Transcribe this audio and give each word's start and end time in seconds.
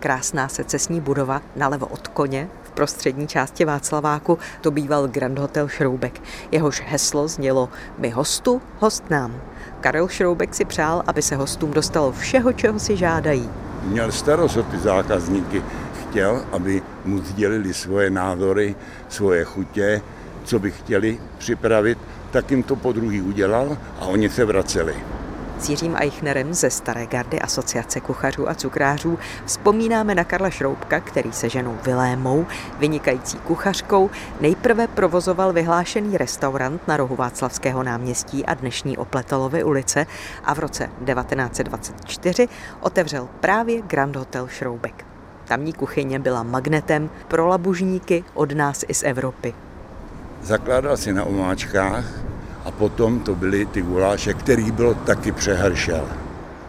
Krásná 0.00 0.48
secesní 0.48 1.00
budova 1.00 1.42
nalevo 1.56 1.86
od 1.86 2.08
koně 2.08 2.48
v 2.62 2.70
prostřední 2.70 3.28
části 3.28 3.64
Václaváku 3.64 4.38
to 4.60 4.70
býval 4.70 5.08
Grand 5.08 5.38
Hotel 5.38 5.68
Šroubek. 5.68 6.22
Jehož 6.52 6.82
heslo 6.86 7.28
znělo 7.28 7.68
My 7.98 8.10
hostu, 8.10 8.62
host 8.78 9.10
nám. 9.10 9.40
Karel 9.80 10.08
Šroubek 10.08 10.54
si 10.54 10.64
přál, 10.64 11.02
aby 11.06 11.22
se 11.22 11.36
hostům 11.36 11.70
dostalo 11.70 12.12
všeho, 12.12 12.52
čeho 12.52 12.78
si 12.78 12.96
žádají. 12.96 13.50
Měl 13.82 14.12
starost 14.12 14.56
o 14.56 14.62
ty 14.62 14.78
zákazníky. 14.78 15.62
Chtěl, 16.02 16.44
aby 16.52 16.82
mu 17.04 17.18
sdělili 17.18 17.74
svoje 17.74 18.10
názory, 18.10 18.74
svoje 19.08 19.44
chutě, 19.44 20.02
co 20.44 20.58
by 20.58 20.70
chtěli 20.70 21.18
připravit, 21.38 21.98
tak 22.30 22.50
jim 22.50 22.62
to 22.62 22.76
po 22.76 22.92
druhý 22.92 23.22
udělal 23.22 23.76
a 24.00 24.04
oni 24.04 24.28
se 24.28 24.44
vraceli. 24.44 24.94
S 25.60 25.68
Jiřím 25.68 25.96
Eichnerem 25.96 26.54
ze 26.54 26.70
Staré 26.70 27.06
gardy 27.06 27.40
Asociace 27.40 28.00
kuchařů 28.00 28.48
a 28.48 28.54
cukrářů 28.54 29.18
vzpomínáme 29.44 30.14
na 30.14 30.24
Karla 30.24 30.50
Šroubka, 30.50 31.00
který 31.00 31.32
se 31.32 31.48
ženou 31.48 31.78
Vilémou, 31.84 32.46
vynikající 32.78 33.38
kuchařkou, 33.38 34.10
nejprve 34.40 34.86
provozoval 34.86 35.52
vyhlášený 35.52 36.16
restaurant 36.16 36.88
na 36.88 36.96
rohu 36.96 37.16
Václavského 37.16 37.82
náměstí 37.82 38.46
a 38.46 38.54
dnešní 38.54 38.98
Opletalovy 38.98 39.64
ulice 39.64 40.06
a 40.44 40.54
v 40.54 40.58
roce 40.58 40.90
1924 41.14 42.48
otevřel 42.80 43.28
právě 43.40 43.82
Grand 43.82 44.16
Hotel 44.16 44.48
Šroubek. 44.48 45.06
Tamní 45.44 45.72
kuchyně 45.72 46.18
byla 46.18 46.42
magnetem 46.42 47.10
pro 47.28 47.46
labužníky 47.46 48.24
od 48.34 48.52
nás 48.52 48.84
i 48.88 48.94
z 48.94 49.02
Evropy. 49.02 49.54
Zakládal 50.42 50.96
si 50.96 51.12
na 51.12 51.24
omáčkách, 51.24 52.04
a 52.64 52.70
potom 52.70 53.20
to 53.20 53.34
byly 53.34 53.66
ty 53.66 53.82
guláše, 53.82 54.34
kterých 54.34 54.72
bylo 54.72 54.94
taky 54.94 55.32
přehršel. 55.32 56.08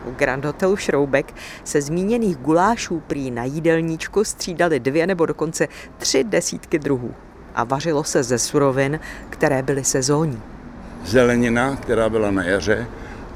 U 0.05 0.11
Grand 0.11 0.45
Hotelu 0.45 0.75
Šroubek 0.75 1.33
se 1.63 1.81
zmíněných 1.81 2.37
gulášů 2.37 3.01
prý 3.07 3.31
na 3.31 3.43
jídelníčku 3.43 4.23
střídali 4.23 4.79
dvě 4.79 5.07
nebo 5.07 5.25
dokonce 5.25 5.67
tři 5.97 6.23
desítky 6.23 6.79
druhů. 6.79 7.13
A 7.55 7.63
vařilo 7.63 8.03
se 8.03 8.23
ze 8.23 8.39
surovin, 8.39 8.99
které 9.29 9.63
byly 9.63 9.83
sezónní. 9.83 10.41
Zelenina, 11.05 11.75
která 11.75 12.09
byla 12.09 12.31
na 12.31 12.43
jaře, 12.43 12.87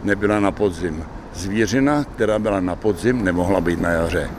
nebyla 0.04 0.40
na 0.40 0.52
podzim. 0.52 1.04
Zvířina, 1.34 2.04
která 2.04 2.40
byla 2.40 2.60
na 2.60 2.76
podzim, 2.76 3.24
nemohla 3.24 3.62
být 3.62 3.82
na 3.82 3.90
jaře. 3.90 4.30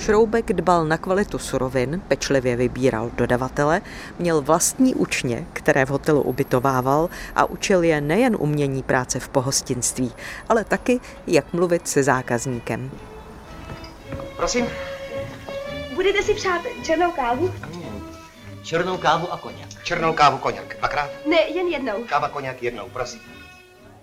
Šroubek 0.00 0.52
dbal 0.52 0.84
na 0.84 0.98
kvalitu 0.98 1.38
surovin, 1.38 2.02
pečlivě 2.08 2.56
vybíral 2.56 3.10
dodavatele, 3.14 3.82
měl 4.18 4.40
vlastní 4.40 4.94
učně, 4.94 5.46
které 5.52 5.84
v 5.84 5.88
hotelu 5.88 6.22
ubytovával 6.22 7.08
a 7.36 7.44
učil 7.44 7.82
je 7.82 8.00
nejen 8.00 8.36
umění 8.38 8.82
práce 8.82 9.20
v 9.20 9.28
pohostinství, 9.28 10.12
ale 10.48 10.64
taky, 10.64 11.00
jak 11.26 11.52
mluvit 11.52 11.88
se 11.88 12.02
zákazníkem. 12.02 12.90
Prosím? 14.36 14.66
Budete 15.94 16.22
si 16.22 16.34
přát 16.34 16.60
černou 16.82 17.10
kávu? 17.10 17.54
Černou 18.62 18.96
kávu 18.96 19.32
a 19.32 19.36
koněk. 19.36 19.82
Černou 19.84 20.12
kávu, 20.12 20.38
koněk. 20.38 20.76
Dvakrát? 20.78 21.10
Ne, 21.26 21.40
jen 21.40 21.66
jednou. 21.66 22.04
Káva, 22.08 22.28
koněk 22.28 22.62
jednou, 22.62 22.88
prosím. 22.92 23.20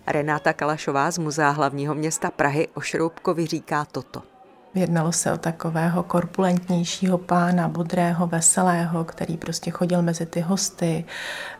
Renáta 0.08 0.54
Kalašová 0.54 1.12
z 1.12 1.18
Muzea 1.18 1.50
hlavního 1.50 1.96
města 1.96 2.32
Prahy 2.32 2.68
o 2.74 2.82
Šroubkovi 2.82 3.46
říká 3.46 3.86
toto. 3.92 4.37
Jednalo 4.78 5.12
se 5.12 5.34
o 5.34 5.38
takového 5.38 6.04
korpulentnějšího 6.04 7.18
pána, 7.18 7.68
bodrého, 7.68 8.28
veselého, 8.28 9.04
který 9.04 9.38
prostě 9.38 9.72
chodil 9.72 10.02
mezi 10.02 10.26
ty 10.26 10.42
hosty, 10.42 11.06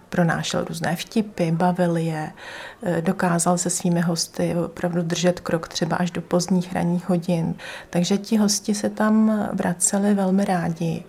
pronášel 0.10 0.64
různé 0.64 0.96
vtipy, 0.96 1.52
bavil 1.52 1.98
je, 1.98 2.32
e, 2.84 3.02
dokázal 3.02 3.58
se 3.58 3.70
svými 3.70 4.02
hosty 4.02 4.56
opravdu 4.56 5.02
držet 5.02 5.40
krok 5.40 5.68
třeba 5.68 5.96
až 5.96 6.12
do 6.12 6.22
pozdních 6.22 6.74
ranních 6.74 7.10
hodin. 7.10 7.56
Takže 7.90 8.18
ti 8.18 8.38
hosti 8.38 8.76
se 8.76 8.90
tam 8.90 9.48
vraceli 9.54 10.14
velmi 10.14 10.46
rádi 10.46 11.04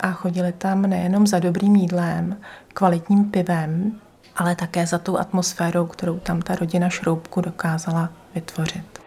a 0.00 0.12
chodili 0.12 0.52
tam 0.52 0.82
nejenom 0.82 1.26
za 1.26 1.38
dobrým 1.38 1.76
jídlem, 1.76 2.36
kvalitním 2.74 3.24
pivem, 3.30 4.00
ale 4.36 4.56
také 4.56 4.86
za 4.86 4.98
tou 4.98 5.18
atmosférou, 5.18 5.86
kterou 5.86 6.18
tam 6.18 6.42
ta 6.42 6.54
rodina 6.54 6.88
Šroubku 6.88 7.40
dokázala 7.40 8.08
vytvořit. 8.34 9.03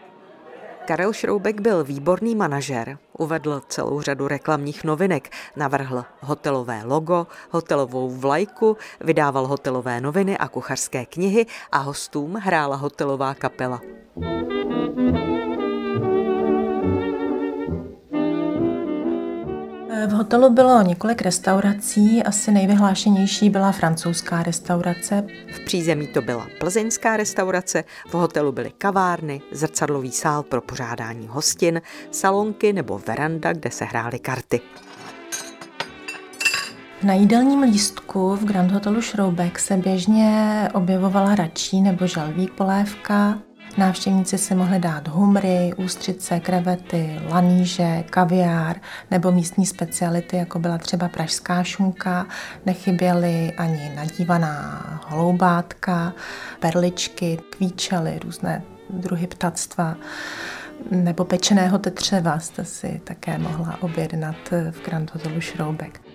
Karel 0.88 1.14
Šroubek 1.14 1.62
byl 1.62 1.84
výborný 1.84 2.36
manažer, 2.36 2.98
uvedl 3.18 3.62
celou 3.68 4.02
řadu 4.02 4.28
reklamních 4.28 4.84
novinek, 4.84 5.32
navrhl 5.56 6.06
hotelové 6.20 6.82
logo, 6.84 7.28
hotelovou 7.50 8.10
vlajku, 8.10 8.78
vydával 9.02 9.48
hotelové 9.48 10.02
noviny 10.02 10.38
a 10.38 10.48
kuchařské 10.48 11.06
knihy 11.06 11.46
a 11.72 11.78
hostům 11.78 12.36
hrála 12.36 12.76
hotelová 12.76 13.34
kapela. 13.34 13.82
V 20.08 20.12
hotelu 20.12 20.50
bylo 20.50 20.82
několik 20.82 21.22
restaurací, 21.22 22.24
asi 22.24 22.52
nejvyhlášenější 22.52 23.50
byla 23.50 23.72
francouzská 23.72 24.44
restaurace. 24.44 25.24
V 25.54 25.60
přízemí 25.60 26.08
to 26.08 26.22
byla 26.22 26.48
plzeňská 26.60 27.18
restaurace, 27.18 27.84
v 28.08 28.14
hotelu 28.14 28.52
byly 28.52 28.72
kavárny, 28.78 29.42
zrcadlový 29.52 30.12
sál 30.12 30.44
pro 30.44 30.62
pořádání 30.62 31.28
hostin, 31.28 31.82
salonky 32.12 32.74
nebo 32.74 33.02
veranda, 33.08 33.54
kde 33.54 33.72
se 33.72 33.86
hrály 33.86 34.20
karty. 34.20 34.62
Na 37.04 37.14
jídelním 37.14 37.62
lístku 37.62 38.36
v 38.36 38.46
Grand 38.46 38.72
Hotelu 38.72 39.02
Šroubek 39.02 39.60
se 39.60 39.78
běžně 39.78 40.70
objevovala 40.74 41.36
račí 41.36 41.82
nebo 41.82 42.08
želvík 42.08 42.54
polévka, 42.54 43.40
Návštěvníci 43.78 44.38
si 44.38 44.56
mohli 44.56 44.80
dát 44.80 45.08
humry, 45.08 45.74
ústřice, 45.78 46.40
krevety, 46.40 47.20
laníže, 47.30 48.04
kaviár 48.10 48.76
nebo 49.12 49.32
místní 49.32 49.66
speciality, 49.66 50.38
jako 50.38 50.60
byla 50.60 50.78
třeba 50.78 51.08
pražská 51.08 51.64
šunka. 51.64 52.28
Nechyběly 52.66 53.54
ani 53.58 53.92
nadívaná 53.96 54.82
holoubátka, 55.08 56.14
perličky, 56.60 57.40
kvíčely, 57.50 58.20
různé 58.24 58.64
druhy 58.90 59.28
ptactva 59.28 59.96
nebo 60.92 61.26
pečeného 61.26 61.80
tetřeva 61.80 62.40
jste 62.40 62.66
si 62.66 63.02
také 63.04 63.38
mohla 63.38 63.78
objednat 63.82 64.36
v 64.72 64.86
Grand 64.86 65.14
Hotelu 65.14 65.42
Šroubek. 65.42 66.07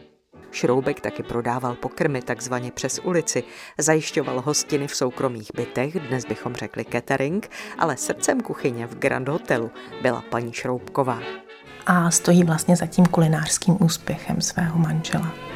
Šroubek 0.52 1.00
taky 1.00 1.22
prodával 1.22 1.74
pokrmy 1.74 2.22
takzvaně 2.22 2.70
přes 2.70 2.98
ulici, 2.98 3.44
zajišťoval 3.78 4.40
hostiny 4.40 4.86
v 4.88 4.96
soukromých 4.96 5.50
bytech, 5.54 6.00
dnes 6.00 6.24
bychom 6.24 6.54
řekli 6.54 6.84
catering, 6.84 7.50
ale 7.78 7.96
srdcem 7.96 8.40
kuchyně 8.40 8.86
v 8.86 8.98
Grand 8.98 9.28
Hotelu 9.28 9.70
byla 10.02 10.24
paní 10.30 10.52
Šroubková. 10.52 11.20
A 11.86 12.10
stojí 12.10 12.44
vlastně 12.44 12.76
za 12.76 12.86
tím 12.86 13.06
kulinářským 13.06 13.76
úspěchem 13.80 14.40
svého 14.40 14.78
manžela. 14.78 15.51